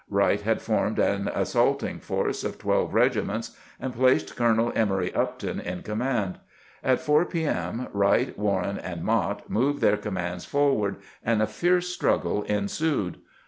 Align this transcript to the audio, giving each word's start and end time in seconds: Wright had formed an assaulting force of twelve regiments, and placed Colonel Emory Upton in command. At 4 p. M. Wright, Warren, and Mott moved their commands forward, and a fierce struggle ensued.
Wright 0.09 0.41
had 0.41 0.63
formed 0.63 0.97
an 0.97 1.27
assaulting 1.27 1.99
force 1.99 2.43
of 2.43 2.57
twelve 2.57 2.95
regiments, 2.95 3.55
and 3.79 3.93
placed 3.93 4.35
Colonel 4.35 4.73
Emory 4.75 5.13
Upton 5.13 5.59
in 5.59 5.83
command. 5.83 6.39
At 6.83 6.99
4 6.99 7.23
p. 7.25 7.45
M. 7.45 7.87
Wright, 7.93 8.35
Warren, 8.35 8.79
and 8.79 9.03
Mott 9.03 9.47
moved 9.47 9.79
their 9.79 9.97
commands 9.97 10.43
forward, 10.43 10.95
and 11.23 11.39
a 11.39 11.45
fierce 11.45 11.89
struggle 11.89 12.41
ensued. 12.41 13.17